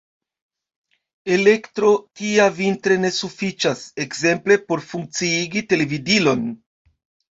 Elektro 1.35 1.91
tia 2.21 2.47
vintre 2.61 2.97
ne 3.03 3.13
sufiĉas 3.19 3.83
ekzemple 4.07 4.59
por 4.71 4.85
funkciigi 4.95 5.67
televidilon. 5.75 6.43